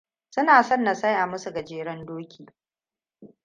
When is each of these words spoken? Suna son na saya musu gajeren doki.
Suna 0.29 0.63
son 0.63 0.81
na 0.83 0.95
saya 0.95 1.27
musu 1.27 1.51
gajeren 1.53 2.05
doki. 2.05 2.45